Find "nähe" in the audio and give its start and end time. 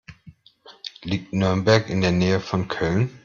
2.11-2.39